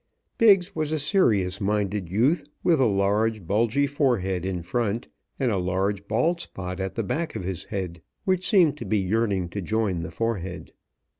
[0.39, 5.57] Biggs was a serious minded youth, with a large, bulgy forehead in front, and a
[5.59, 9.61] large bald spot at the back of his head, which seemed to be yearning to
[9.61, 10.73] join the forehead.